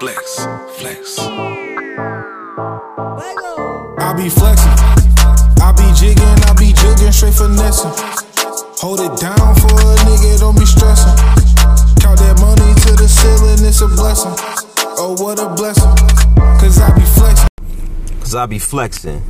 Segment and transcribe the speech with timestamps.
[0.00, 0.46] Flex,
[0.78, 1.18] flex.
[3.98, 4.72] I be flexing,
[5.60, 7.92] I be jigging, I be jigging, straight finessing.
[8.78, 11.16] Hold it down for a nigga, don't be stressing.
[12.00, 14.32] Count that money to the ceiling, it's a blessing.
[14.96, 15.94] Oh, what a blessing.
[16.58, 17.48] Cause I be flexing.
[18.20, 19.22] Cause I be flexing.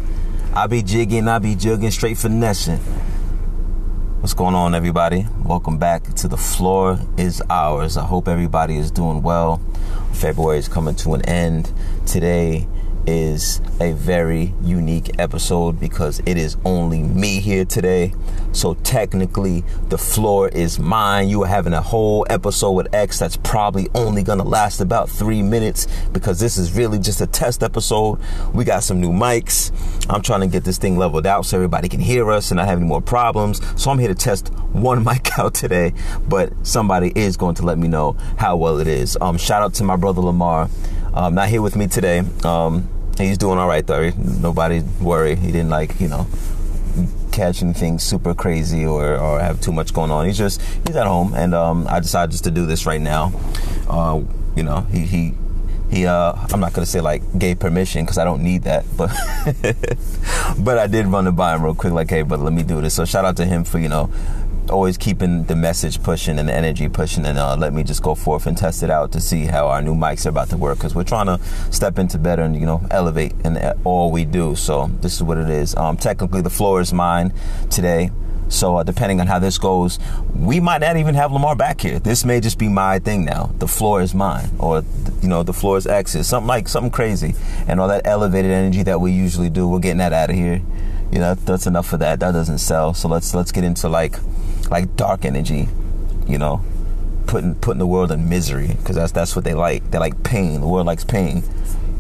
[0.55, 2.79] I be jigging, I be jugging, straight finessing.
[4.27, 5.25] What's going on, everybody?
[5.45, 7.97] Welcome back to the floor is ours.
[7.97, 9.61] I hope everybody is doing well.
[10.15, 11.73] February is coming to an end.
[12.07, 12.67] Today
[13.07, 18.15] is a very unique episode because it is only me here today.
[18.53, 21.29] So technically, the floor is mine.
[21.29, 25.43] You are having a whole episode with X that's probably only gonna last about three
[25.43, 28.19] minutes because this is really just a test episode.
[28.53, 29.73] We got some new mics.
[30.09, 32.67] I'm trying to get this thing leveled out so everybody can hear us and not
[32.67, 33.61] have any more problems.
[33.81, 35.93] So I'm here to test one mic out today,
[36.29, 39.17] but somebody is going to let me know how well it is.
[39.21, 40.69] Um, shout out to my brother Lamar.
[41.13, 42.23] Um, not here with me today.
[42.45, 42.89] Um,
[43.19, 44.11] he's doing all right though.
[44.11, 45.37] Nobody worry.
[45.37, 46.27] He didn't like you know
[47.37, 50.27] catch anything super crazy or, or have too much going on.
[50.27, 53.33] He's just he's at home, and um, I decided just to do this right now.
[53.89, 54.23] Uh,
[54.57, 55.35] you know, he he
[55.91, 56.07] he.
[56.07, 59.11] Uh, I'm not gonna say like gave permission because I don't need that, but
[60.59, 61.93] but I did run it by him real quick.
[61.93, 62.95] Like, hey, but let me do this.
[62.95, 64.11] So shout out to him for you know
[64.71, 68.15] always keeping the message pushing and the energy pushing and uh, let me just go
[68.15, 70.79] forth and test it out to see how our new mics are about to work
[70.79, 74.55] because we're trying to step into better and you know elevate in all we do.
[74.57, 75.75] So this is what it is.
[75.77, 77.33] Um, technically the floor is mine
[77.71, 78.11] today.
[78.49, 79.99] So uh, depending on how this goes
[80.33, 81.99] we might not even have lamar back here.
[81.99, 83.53] This may just be my thing now.
[83.59, 84.85] The floor is mine or
[85.23, 86.27] you know the floor is x's.
[86.27, 87.35] Something like something crazy.
[87.67, 90.63] And all that elevated energy that we usually do we're getting that out of here.
[91.13, 92.21] You know that's enough for that.
[92.21, 92.95] That doesn't sell.
[92.95, 94.17] So let's let's get into like
[94.71, 95.69] like dark energy,
[96.27, 96.63] you know,
[97.27, 99.91] putting putting the world in misery because that's that's what they like.
[99.91, 100.61] They like pain.
[100.61, 101.43] The world likes pain.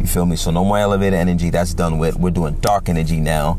[0.00, 0.36] You feel me?
[0.36, 1.50] So no more elevated energy.
[1.50, 2.16] That's done with.
[2.16, 3.58] We're doing dark energy now,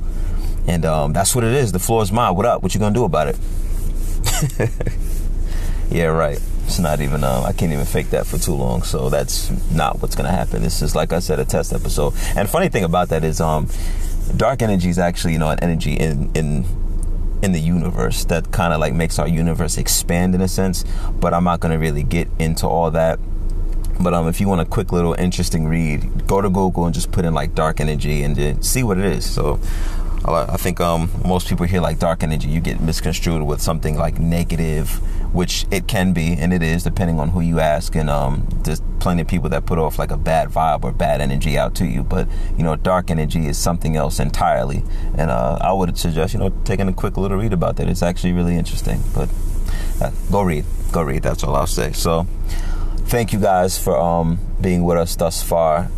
[0.68, 1.72] and um, that's what it is.
[1.72, 2.36] The floor is mine.
[2.36, 2.64] What up?
[2.64, 3.38] What you gonna do about it?
[5.90, 6.40] yeah, right.
[6.66, 7.24] It's not even.
[7.24, 8.84] Uh, I can't even fake that for too long.
[8.84, 10.62] So that's not what's gonna happen.
[10.62, 12.14] This is like I said, a test episode.
[12.36, 13.68] And funny thing about that is, um,
[14.36, 16.66] dark energy is actually you know an energy in in
[17.42, 20.84] in the universe that kind of like makes our universe expand in a sense
[21.20, 23.20] but i'm not going to really get into all that.
[24.00, 27.12] But um, if you want a quick little interesting read go to google and just
[27.12, 29.26] put in like dark energy and see what it is.
[29.30, 29.60] So
[30.26, 34.20] I think um, most people hear like dark energy, you get misconstrued with something like
[34.20, 34.90] negative,
[35.34, 37.96] which it can be, and it is depending on who you ask.
[37.96, 41.22] And um, there's plenty of people that put off like a bad vibe or bad
[41.22, 42.04] energy out to you.
[42.04, 42.28] But
[42.58, 44.84] you know, dark energy is something else entirely.
[45.18, 47.88] And uh, I would suggest you know taking a quick little read about that.
[47.88, 49.02] It's actually really interesting.
[49.14, 49.30] But
[50.02, 51.24] uh, go read, go read.
[51.24, 51.92] That's all I'll say.
[51.94, 52.28] So
[53.06, 55.90] thank you guys for um, being with us thus far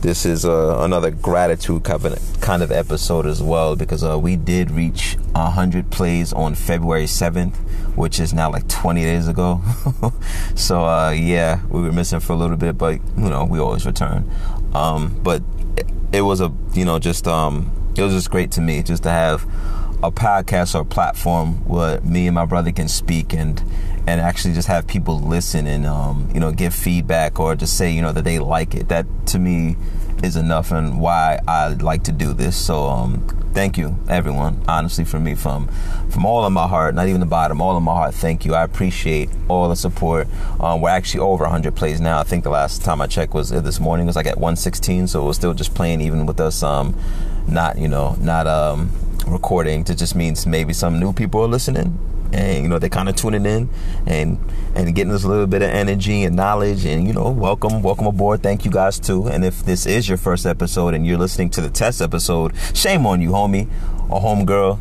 [0.00, 5.16] this is uh, another gratitude kind of episode as well because uh, we did reach
[5.32, 7.54] 100 plays on February 7th,
[7.96, 9.60] which is now like 20 days ago.
[10.54, 13.84] so uh, yeah, we were missing for a little bit, but you know we always
[13.84, 14.28] return.
[14.74, 15.42] Um, but
[15.76, 19.02] it, it, was a you know just um, it was just great to me just
[19.02, 19.46] to have
[20.02, 23.62] a podcast or a platform where me and my brother can speak and
[24.06, 27.90] and actually just have people listen and um, you know give feedback or just say
[27.90, 28.88] you know that they like it.
[28.88, 29.76] That to me
[30.22, 32.56] is enough and why I like to do this.
[32.56, 35.66] So um, thank you everyone honestly from me from
[36.08, 38.54] from all of my heart not even the bottom all of my heart thank you
[38.54, 40.28] i appreciate all the support
[40.60, 43.52] um, we're actually over 100 plays now i think the last time i checked was
[43.52, 46.38] uh, this morning it was like at 116 so was still just playing even with
[46.38, 46.96] us um,
[47.48, 48.88] not you know not um,
[49.30, 51.98] recording it just means maybe some new people are listening
[52.32, 53.68] and you know they're kind of tuning in
[54.06, 54.38] and
[54.74, 58.42] and getting a little bit of energy and knowledge and you know welcome welcome aboard
[58.42, 61.60] thank you guys too and if this is your first episode and you're listening to
[61.60, 63.68] the test episode shame on you homie
[64.08, 64.78] or homegirl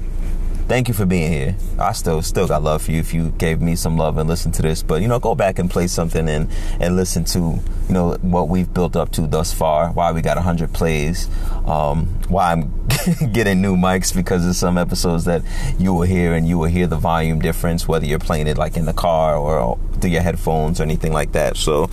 [0.69, 1.55] thank you for being here.
[1.79, 4.53] I still still got love for you if you gave me some love and listened
[4.53, 4.83] to this.
[4.83, 6.47] But you know, go back and play something and
[6.79, 9.91] and listen to you know what we've built up to thus far.
[9.91, 11.27] Why we got hundred plays.
[11.65, 12.71] Um, why I'm
[13.31, 15.41] getting new mics because of some episodes that
[15.77, 18.77] you will hear and you will hear the volume difference whether you're playing it like
[18.77, 21.57] in the car or through your headphones or anything like that.
[21.57, 21.83] So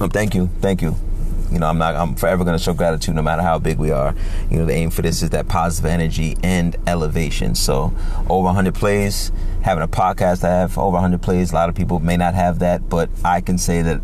[0.00, 0.96] um, thank you, thank you.
[1.50, 1.94] You know, I'm not.
[1.96, 4.14] I'm forever going to show gratitude, no matter how big we are.
[4.50, 7.54] You know, the aim for this is that positive energy and elevation.
[7.54, 7.92] So,
[8.30, 11.52] over 100 plays, having a podcast I have over 100 plays.
[11.52, 14.00] A lot of people may not have that, but I can say that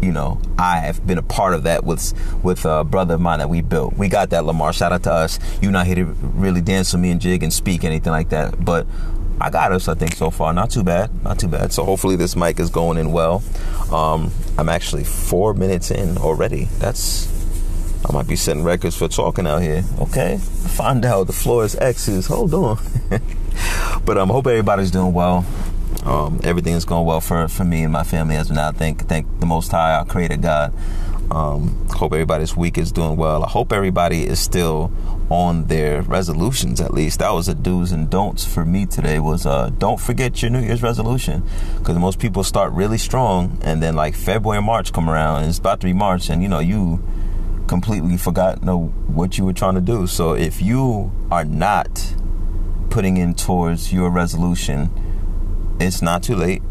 [0.00, 2.12] you know, I have been a part of that with
[2.42, 3.96] with a brother of mine that we built.
[3.96, 4.72] We got that, Lamar.
[4.72, 5.38] Shout out to us.
[5.60, 8.64] You're not here to really dance with me and jig and speak anything like that,
[8.64, 8.86] but
[9.40, 10.52] I got us, I think, so far.
[10.52, 11.22] Not too bad.
[11.22, 11.72] Not too bad.
[11.72, 13.42] So hopefully this mic is going in well.
[13.92, 16.64] Um, I'm actually four minutes in already.
[16.78, 17.28] That's
[18.08, 19.84] I might be setting records for talking out here.
[20.00, 22.26] Okay, find out the floor is X's.
[22.26, 22.78] Hold on.
[24.04, 25.44] but um, I hope everybody's doing well.
[26.08, 28.72] Um, everything is going well for, for me and my family as of now.
[28.72, 30.72] Thank thank the Most High, our Creator God.
[31.30, 33.44] Um, hope everybody's week is doing well.
[33.44, 34.90] I hope everybody is still
[35.28, 37.18] on their resolutions at least.
[37.18, 39.18] That was a do's and don'ts for me today.
[39.18, 41.42] Was uh, don't forget your New Year's resolution
[41.76, 45.50] because most people start really strong and then like February and March come around and
[45.50, 47.02] it's about to be March and you know you
[47.66, 50.06] completely forgot know, what you were trying to do.
[50.06, 52.14] So if you are not
[52.88, 54.90] putting in towards your resolution,
[55.80, 56.62] it's not too late.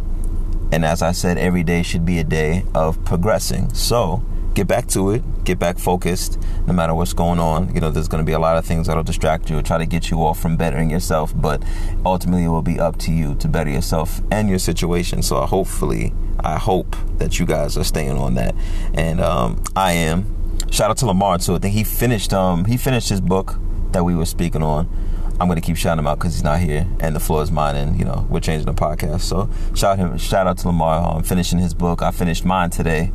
[0.71, 3.73] And as I said, every day should be a day of progressing.
[3.73, 4.23] So
[4.53, 7.73] get back to it, get back focused, no matter what's going on.
[7.73, 9.77] You know, there's going to be a lot of things that'll distract you or try
[9.77, 11.63] to get you off from bettering yourself, but
[12.05, 15.21] ultimately it will be up to you to better yourself and your situation.
[15.21, 18.55] So hopefully, I hope that you guys are staying on that.
[18.93, 20.33] And um, I am.
[20.71, 21.55] Shout out to Lamar too.
[21.55, 23.57] I think he finished um he finished his book
[23.91, 24.89] that we were speaking on.
[25.39, 27.75] I'm gonna keep shouting him out because he's not here, and the floor is mine,
[27.75, 29.21] and you know we're changing the podcast.
[29.21, 32.01] So shout him, shout out to Lamar um, finishing his book.
[32.01, 33.11] I finished mine today,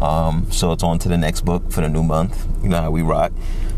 [0.00, 2.46] um, so it's on to the next book for the new month.
[2.62, 3.32] You know how we rock.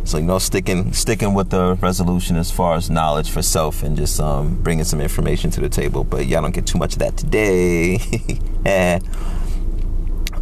[0.04, 3.96] So you know, sticking sticking with the resolution as far as knowledge for self and
[3.96, 6.04] just um, bringing some information to the table.
[6.04, 7.98] But y'all don't get too much of that today.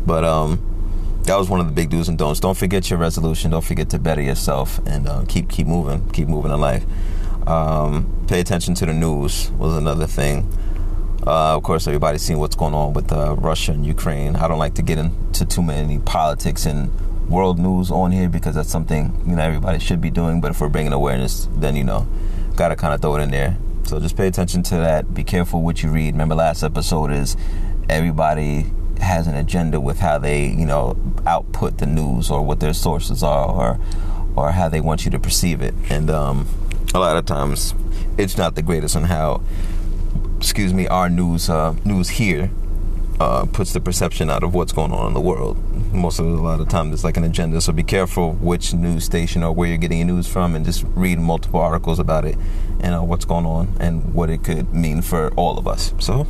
[0.05, 2.41] But um, that was one of the big do's and don'ts.
[2.41, 3.51] Don't forget your resolution.
[3.51, 6.09] Don't forget to better yourself and uh, keep keep moving.
[6.11, 6.85] Keep moving in life.
[7.47, 10.49] Um, pay attention to the news was another thing.
[11.27, 14.37] Uh, of course, everybody's seen what's going on with uh, Russia and Ukraine.
[14.37, 16.91] I don't like to get into too many politics and
[17.29, 20.41] world news on here because that's something you know everybody should be doing.
[20.41, 22.07] But if we're bringing awareness, then you know,
[22.57, 23.57] gotta kind of throw it in there.
[23.85, 25.15] So just pay attention to that.
[25.15, 26.15] Be careful what you read.
[26.15, 27.37] Remember, last episode is
[27.89, 28.67] everybody
[29.01, 30.97] has an agenda with how they, you know,
[31.27, 33.81] output the news or what their sources are or
[34.35, 35.75] or how they want you to perceive it.
[35.91, 36.47] And um,
[36.95, 37.75] a lot of times
[38.19, 39.43] it's not the greatest on how
[40.37, 42.51] excuse me, our news uh, news here
[43.21, 45.57] uh, puts the perception out of what's going on in the world.
[45.93, 47.61] Most of the, a lot of time, it's like an agenda.
[47.61, 50.85] So be careful which news station or where you're getting your news from, and just
[50.95, 52.37] read multiple articles about it
[52.81, 55.95] and uh, what's going on and what it could mean for all of us.
[55.99, 56.27] So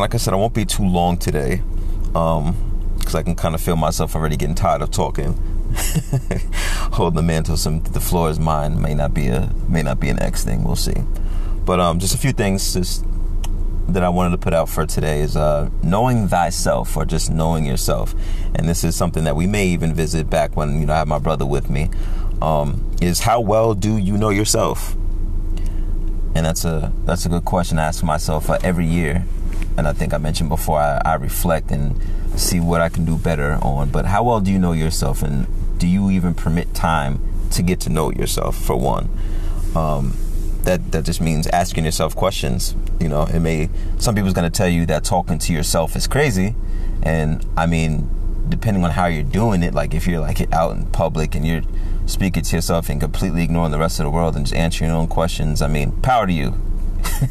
[0.00, 1.62] like I said, I won't be too long today
[2.06, 5.38] because um, I can kind of feel myself already getting tired of talking.
[6.92, 8.80] Holding the mantle, some the floor is mine.
[8.80, 10.64] May not be a may not be an X thing.
[10.64, 11.02] We'll see.
[11.64, 13.04] But um, just a few things just
[13.88, 17.64] that I wanted to put out for today is uh, knowing thyself or just knowing
[17.64, 18.14] yourself.
[18.54, 21.08] And this is something that we may even visit back when you know I have
[21.08, 21.90] my brother with me.
[22.40, 24.94] Um, is how well do you know yourself?
[26.34, 29.24] And that's a that's a good question to ask myself uh, every year
[29.76, 31.98] and I think I mentioned before, I, I, reflect and
[32.38, 33.90] see what I can do better on.
[33.90, 35.46] But how well do you know yourself, and
[35.82, 37.18] do you even permit time
[37.50, 38.56] to get to know yourself?
[38.56, 39.10] For one,
[39.74, 40.16] um,
[40.62, 42.76] that that just means asking yourself questions.
[43.00, 43.68] You know, it may
[43.98, 46.54] some people's going to tell you that talking to yourself is crazy,
[47.02, 48.08] and I mean,
[48.48, 51.62] depending on how you're doing it, like if you're like out in public and you're
[52.06, 55.00] speaking to yourself and completely ignoring the rest of the world and just answering your
[55.00, 56.54] own questions, I mean, power to you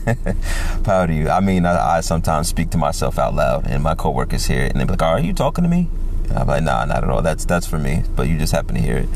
[0.84, 1.30] Proud to you.
[1.30, 4.74] I mean, I, I, sometimes speak to myself out loud, and my coworkers hear it,
[4.74, 5.88] and they're like, "Are you talking to me?"
[6.36, 7.22] I'm like, "Nah, not at all.
[7.22, 9.10] That's that's for me." But you just happen to hear it.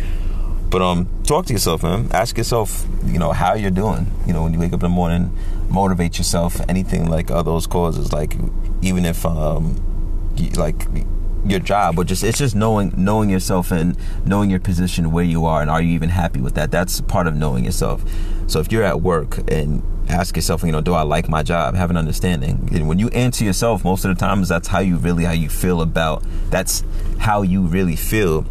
[0.69, 2.09] But um, talk to yourself, man.
[2.11, 4.11] Ask yourself, you know, how you're doing.
[4.27, 5.31] You know, when you wake up in the morning,
[5.69, 6.59] motivate yourself.
[6.67, 8.35] Anything like all those causes, like
[8.81, 9.79] even if um,
[10.55, 10.87] like
[11.45, 13.95] your job, but just it's just knowing knowing yourself and
[14.25, 16.71] knowing your position where you are, and are you even happy with that?
[16.71, 18.03] That's part of knowing yourself.
[18.47, 19.83] So if you're at work and
[20.15, 21.75] ask yourself, you know, do I like my job?
[21.75, 22.69] Have an understanding.
[22.73, 25.49] And when you answer yourself, most of the times that's how you really how you
[25.49, 26.83] feel about that's
[27.19, 28.45] how you really feel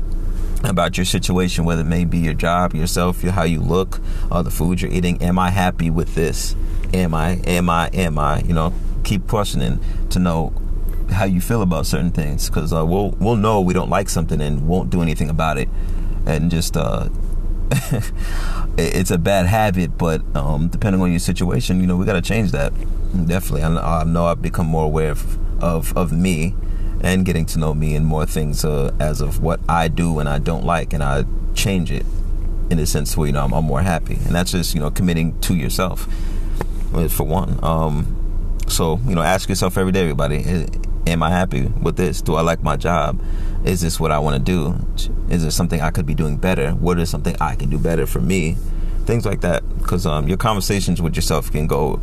[0.63, 4.51] about your situation, whether it may be your job, yourself, how you look, or the
[4.51, 5.23] food you're eating.
[5.23, 6.55] Am I happy with this?
[6.93, 7.41] Am I?
[7.45, 7.89] Am I?
[7.89, 8.41] Am I?
[8.41, 9.81] You know, keep questioning
[10.11, 10.53] to know
[11.11, 14.41] how you feel about certain things because uh, we'll we'll know we don't like something
[14.41, 15.69] and won't do anything about it,
[16.27, 17.09] and just uh,
[18.79, 22.23] it's a bad habit, but um, depending on your situation, you know, we got to
[22.23, 22.73] change that.
[23.27, 26.55] Definitely, I, I, know I've become more aware of, of, of me
[27.01, 30.29] and getting to know me and more things uh, as of what I do and
[30.29, 32.05] I don't like, and I change it
[32.71, 34.91] in a sense where you know I'm, I'm more happy, and that's just you know
[34.91, 36.09] committing to yourself
[37.11, 37.59] for one.
[37.63, 40.43] Um, so you know, ask yourself every day, everybody
[41.07, 42.23] am I happy with this?
[42.23, 43.23] Do I like my job?
[43.65, 44.77] Is this what I want to do?
[45.31, 46.73] Is there something I could be doing better?
[46.73, 48.57] What is something I can do better for me
[49.05, 49.63] things like that.
[49.79, 52.01] Because um, your conversations with yourself can go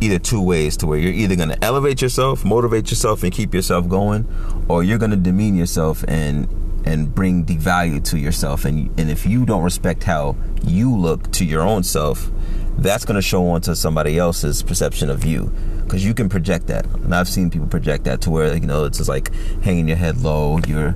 [0.00, 3.52] either two ways to where you're either going to elevate yourself, motivate yourself, and keep
[3.52, 4.28] yourself going,
[4.68, 6.48] or you're going to demean yourself and
[6.84, 8.64] and bring devalue to yourself.
[8.64, 12.30] And and if you don't respect how you look to your own self,
[12.76, 15.52] that's going to show onto somebody else's perception of you
[15.88, 16.84] because you can project that.
[16.86, 19.96] And i've seen people project that to where you know it's just like hanging your
[19.96, 20.58] head low.
[20.66, 20.94] You're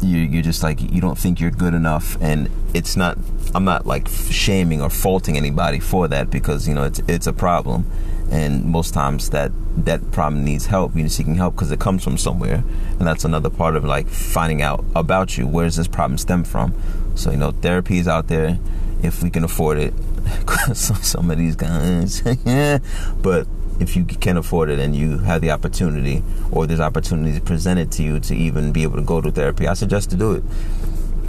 [0.00, 2.16] you, you're just like you don't think you're good enough.
[2.20, 3.18] And it's not
[3.54, 7.32] i'm not like shaming or faulting anybody for that because you know it's it's a
[7.32, 7.84] problem.
[8.30, 10.96] And most times that that problem needs help.
[10.96, 12.64] You're seeking help because it comes from somewhere.
[12.98, 15.46] And that's another part of like finding out about you.
[15.46, 16.74] Where does this problem stem from?
[17.16, 18.58] So you know therapy is out there.
[19.02, 19.94] If we can afford it
[20.74, 22.78] some of these guys yeah
[23.22, 23.48] but
[23.82, 26.22] if you can afford it and you have the opportunity
[26.52, 29.74] or there's opportunities presented to you to even be able to go to therapy i
[29.74, 30.44] suggest to do it.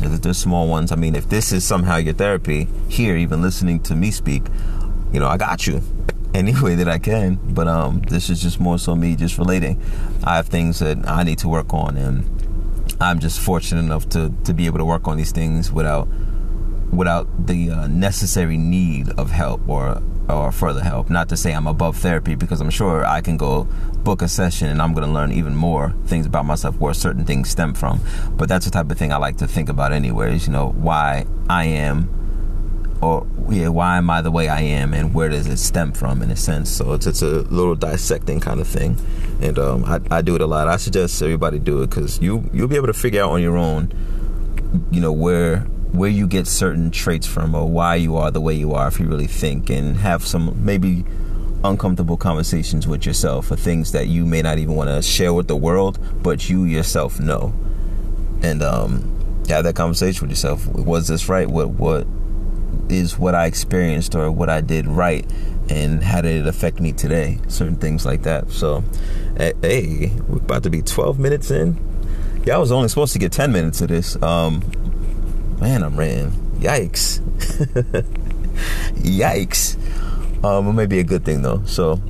[0.03, 0.91] If there's small ones.
[0.91, 4.43] I mean if this is somehow your therapy here even listening to me speak
[5.11, 5.81] you know i got you
[6.33, 7.39] any way that i can.
[7.43, 9.81] But um this is just more so me just relating.
[10.23, 12.29] I have things that i need to work on and
[13.01, 16.07] i'm just fortunate enough to to be able to work on these things without
[16.95, 21.09] without the uh, necessary need of help or or further help.
[21.09, 23.67] Not to say I'm above therapy because I'm sure I can go
[24.03, 27.25] book a session and I'm going to learn even more things about myself where certain
[27.25, 27.99] things stem from.
[28.31, 31.25] But that's the type of thing I like to think about anyways, you know, why
[31.49, 32.09] I am
[33.01, 36.21] or yeah, why am I the way I am and where does it stem from
[36.21, 36.69] in a sense.
[36.71, 38.97] So it's it's a little dissecting kind of thing.
[39.41, 40.69] And um, I, I do it a lot.
[40.69, 43.57] I suggest everybody do it because you you'll be able to figure out on your
[43.57, 43.91] own,
[44.89, 48.53] you know, where where you get certain traits from or why you are the way
[48.53, 51.05] you are if you really think and have some maybe
[51.63, 55.47] uncomfortable conversations with yourself for things that you may not even want to share with
[55.47, 57.53] the world but you yourself know.
[58.41, 59.09] And um
[59.47, 60.65] have that conversation with yourself.
[60.67, 61.47] Was this right?
[61.47, 62.07] What what
[62.89, 65.25] is what i experienced or what i did right?
[65.69, 67.39] And how did it affect me today?
[67.47, 68.49] Certain things like that.
[68.49, 68.83] So
[69.37, 71.77] hey we're about to be 12 minutes in.
[72.45, 74.19] Yeah i was only supposed to get 10 minutes of this.
[74.23, 74.63] Um
[75.63, 76.31] Man, I'm ran.
[76.59, 77.21] Yikes.
[78.99, 80.43] Yikes.
[80.43, 81.63] Um, it may be a good thing though.
[81.63, 82.01] So,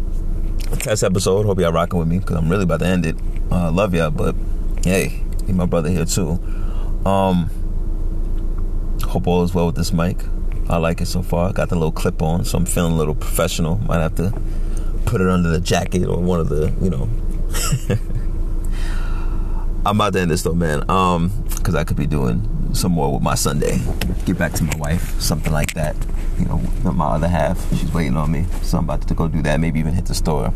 [0.80, 1.46] test episode.
[1.46, 3.16] Hope y'all rocking with me because I'm really about to end it.
[3.52, 4.36] Uh, love y'all, but
[4.84, 6.40] hey, need my brother here too.
[7.06, 7.52] Um,
[9.04, 10.18] hope all is well with this mic.
[10.68, 11.54] I like it so far.
[11.54, 13.78] Got the little clip on, so I'm feeling a little professional.
[13.78, 14.34] Might have to
[15.06, 17.08] put it under the jacket or one of the, you know.
[19.86, 20.90] I'm about to end this though, man.
[20.90, 23.80] Um, because I could be doing some more with my Sunday.
[24.26, 25.96] Get back to my wife, something like that.
[26.38, 26.58] You know,
[26.92, 29.60] my other half, she's waiting on me, so I'm about to go do that.
[29.60, 30.54] Maybe even hit the store,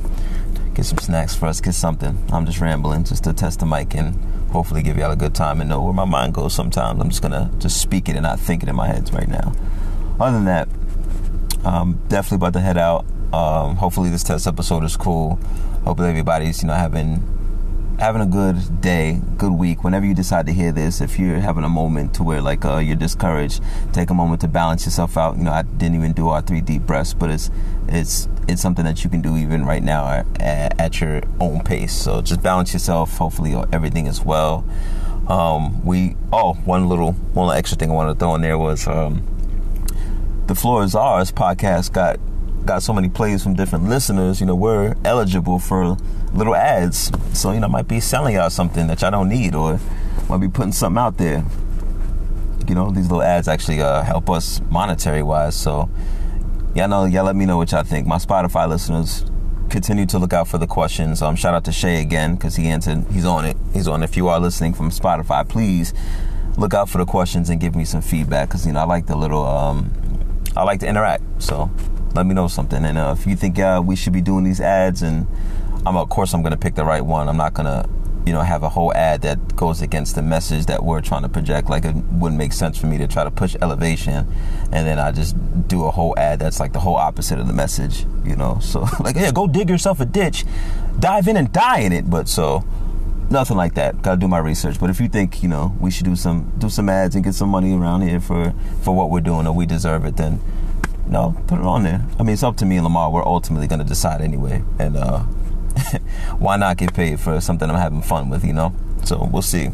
[0.73, 2.17] get some snacks for us, get something.
[2.31, 4.15] I'm just rambling just to test the mic and
[4.51, 6.53] hopefully give y'all a good time and know where my mind goes.
[6.53, 9.27] Sometimes I'm just gonna just speak it and not think it in my head right
[9.27, 9.53] now.
[10.19, 10.67] Other than that,
[11.63, 13.05] I'm definitely about to head out.
[13.33, 15.35] Um, hopefully this test episode is cool.
[15.83, 17.23] Hopefully everybody's you know having
[17.97, 19.83] having a good day, good week.
[19.83, 22.77] Whenever you decide to hear this, if you're having a moment to where like uh,
[22.77, 25.37] you're discouraged, take a moment to balance yourself out.
[25.37, 27.49] You know, I didn't even do our three deep breaths, but it's
[27.87, 31.93] it's it's something that you can do even right now at, at your own pace.
[31.93, 33.17] So just balance yourself.
[33.17, 34.63] Hopefully, everything is well.
[35.27, 38.57] Um, we oh one little one little extra thing I wanted to throw in there
[38.57, 39.25] was um,
[40.47, 42.19] the floor is ours podcast got
[42.67, 45.97] got so many plays from different listeners, you know, we're eligible for
[46.33, 47.11] little ads.
[47.33, 49.79] So, you know, I might be selling y'all something that y'all don't need or
[50.29, 51.43] might be putting something out there.
[52.67, 55.55] You know, these little ads actually uh, help us monetary wise.
[55.55, 55.89] So,
[56.75, 58.05] y'all know, y'all let me know what y'all think.
[58.05, 59.25] My Spotify listeners
[59.69, 61.21] continue to look out for the questions.
[61.21, 63.05] Um, shout out to Shay again because he answered.
[63.11, 63.55] He's on it.
[63.73, 64.03] He's on.
[64.03, 65.93] If you are listening from Spotify, please
[66.57, 69.05] look out for the questions and give me some feedback because you know I like
[69.05, 69.45] the little.
[69.45, 69.93] Um,
[70.57, 71.23] I like to interact.
[71.41, 71.71] So
[72.13, 72.83] let me know something.
[72.85, 75.27] And uh, if you think uh, we should be doing these ads, and
[75.85, 77.29] I'm of course I'm gonna pick the right one.
[77.29, 77.87] I'm not gonna
[78.25, 81.29] you know have a whole ad that goes against the message that we're trying to
[81.29, 81.69] project.
[81.69, 84.27] Like it wouldn't make sense for me to try to push elevation,
[84.71, 85.35] and then I just
[85.67, 88.05] do a whole ad that's like the whole opposite of the message.
[88.25, 90.45] You know, so like yeah, go dig yourself a ditch,
[90.99, 92.09] dive in and die in it.
[92.09, 92.65] But so
[93.29, 94.01] nothing like that.
[94.01, 94.79] Gotta do my research.
[94.79, 97.33] But if you think you know we should do some do some ads and get
[97.33, 100.41] some money around here for for what we're doing or we deserve it, then
[101.09, 102.05] no, put it on there.
[102.19, 103.11] I mean, it's up to me and Lamar.
[103.11, 104.63] We're ultimately going to decide anyway.
[104.79, 105.19] And uh,
[106.37, 108.73] why not get paid for something I'm having fun with, you know?
[109.03, 109.69] So we'll see.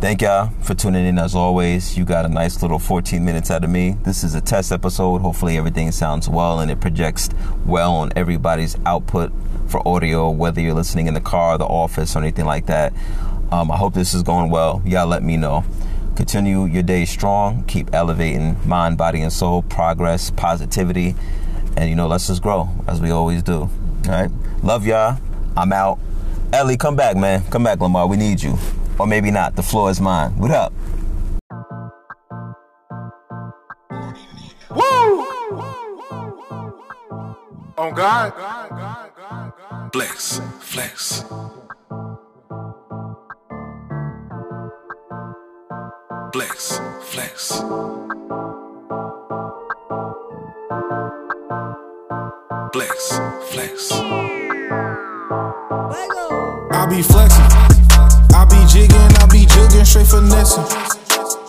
[0.00, 1.96] Thank y'all for tuning in as always.
[1.96, 3.96] You got a nice little 14 minutes out of me.
[4.04, 5.20] This is a test episode.
[5.20, 7.30] Hopefully, everything sounds well and it projects
[7.64, 9.32] well on everybody's output
[9.66, 12.92] for audio, whether you're listening in the car, the office, or anything like that.
[13.50, 14.82] Um, I hope this is going well.
[14.84, 15.64] Y'all let me know.
[16.16, 17.64] Continue your day strong.
[17.64, 19.62] Keep elevating mind, body, and soul.
[19.62, 21.14] Progress, positivity,
[21.76, 23.62] and you know, let's just grow as we always do.
[23.62, 23.70] All
[24.06, 24.30] right.
[24.62, 25.18] Love y'all.
[25.56, 25.98] I'm out.
[26.52, 27.42] Ellie, come back, man.
[27.50, 28.06] Come back, Lamar.
[28.06, 28.56] We need you.
[28.98, 29.56] Or maybe not.
[29.56, 30.38] The floor is mine.
[30.38, 30.72] What up?
[34.70, 35.26] Woo!
[37.76, 38.32] On God.
[39.92, 41.24] Flex, flex.
[46.34, 47.62] Flex, flex.
[52.72, 53.20] Flex,
[53.52, 53.92] flex.
[56.72, 57.44] I be flexing.
[58.34, 60.64] I be jigging, I be jugging, straight finessing.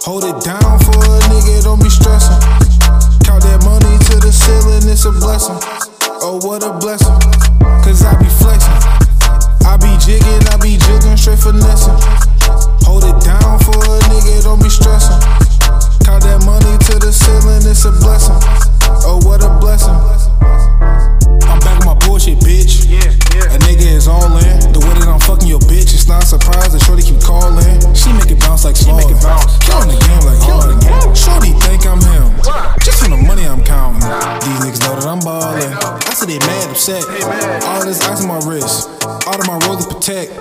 [0.05, 2.04] Hold it down for a nigga, don't be stressing.
[36.05, 37.03] I said they mad upset.
[37.65, 38.89] All this ice on my wrist.
[39.25, 40.31] All of my rollers protect.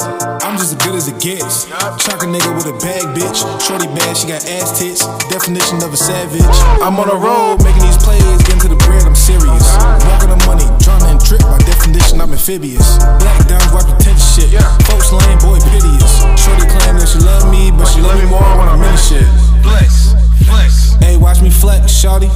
[0.44, 1.66] I'm just as good as it gets.
[2.04, 3.40] Chuck a nigga with a bag, bitch.
[3.58, 5.06] Shorty bad, she got ass tits.
[5.32, 6.44] Definition of a savage.
[6.84, 9.64] I'm on a road making these plays, getting to the bread, I'm serious.
[10.06, 11.42] Walking the money, drowning in trip.
[11.42, 12.98] By definition, I'm amphibious.
[13.20, 13.40] Black
[13.72, 14.60] wipe the tension shit.
[14.86, 16.22] Folks lame, boy, piteous.
[16.38, 19.00] Shorty claim that she love me, but she love me more when I'm in the
[19.00, 19.26] shit.
[19.64, 20.94] Flex, flex.
[21.00, 22.30] Hey, watch me flex, shawty.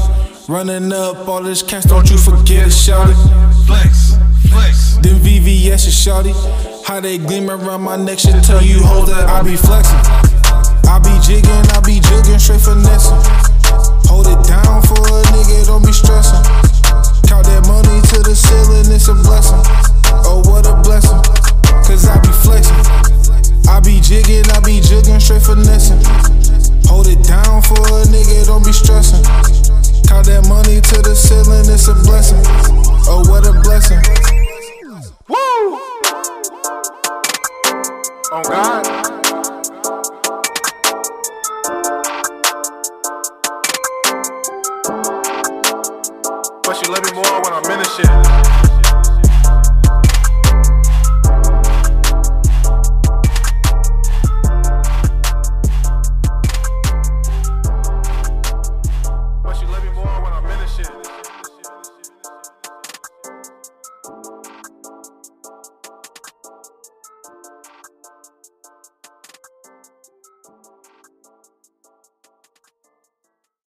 [0.48, 3.12] Running up all this cash, don't you forget it, shawty.
[3.68, 4.16] Flex,
[4.48, 4.96] flex.
[4.96, 6.32] Them VVS is shawty.
[6.88, 10.00] How they gleam around my neck should tell you hold that I be flexing.
[10.88, 13.20] I be jigging, I be jugging, straight finessing.
[14.08, 16.40] Hold it down for a nigga, don't be stressing.
[17.28, 19.60] Count that money to the ceiling, it's a blessing.
[20.24, 21.20] Oh, what a blessing.
[21.84, 23.68] Cause I be flexing.
[23.68, 26.00] I be jigging, I be jugging, straight finessing.
[26.88, 29.20] Hold it down for a nigga, don't be stressing.
[30.08, 32.40] Count that money to the ceiling, it's a blessing.
[33.06, 34.00] Oh, what a blessing.
[35.28, 35.76] Woo!
[38.32, 38.84] On God.
[46.64, 48.47] But you love me more when I'm in the shit.